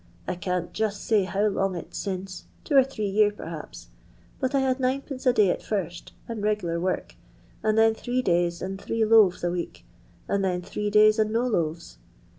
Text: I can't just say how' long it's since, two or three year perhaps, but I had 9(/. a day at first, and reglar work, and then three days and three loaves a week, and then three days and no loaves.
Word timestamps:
I 0.27 0.33
can't 0.33 0.73
just 0.73 1.03
say 1.05 1.25
how' 1.25 1.45
long 1.45 1.75
it's 1.75 1.95
since, 1.95 2.45
two 2.63 2.75
or 2.75 2.83
three 2.83 3.05
year 3.07 3.29
perhaps, 3.29 3.89
but 4.39 4.55
I 4.55 4.61
had 4.61 4.79
9(/. 4.79 5.25
a 5.27 5.31
day 5.33 5.51
at 5.51 5.61
first, 5.61 6.13
and 6.27 6.41
reglar 6.43 6.81
work, 6.81 7.13
and 7.61 7.77
then 7.77 7.93
three 7.93 8.23
days 8.23 8.63
and 8.63 8.81
three 8.81 9.05
loaves 9.05 9.43
a 9.43 9.51
week, 9.51 9.85
and 10.27 10.43
then 10.43 10.63
three 10.63 10.89
days 10.89 11.19
and 11.19 11.31
no 11.31 11.45
loaves. 11.45 11.99